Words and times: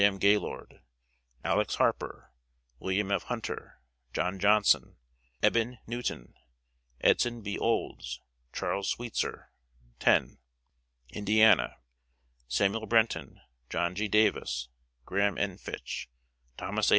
M. 0.01 0.17
Gaylord, 0.17 0.81
Alex. 1.43 1.75
Harper, 1.75 2.31
Wm. 2.79 3.11
F. 3.11 3.25
Hunter, 3.25 3.81
John 4.13 4.39
Johnson, 4.39 4.97
Eben 5.43 5.77
Newton, 5.85 6.33
Edson 7.01 7.43
B. 7.43 7.59
Olds, 7.59 8.19
Charles 8.51 8.89
Sweetzer 8.91 9.49
10. 9.99 10.39
Indiana: 11.11 11.75
Samuel 12.47 12.87
Brenton, 12.87 13.41
John 13.69 13.93
G. 13.93 14.07
Davis, 14.07 14.69
Graham 15.05 15.37
N. 15.37 15.59
Fitch, 15.59 16.09
Thomas 16.57 16.89
A. 16.89 16.89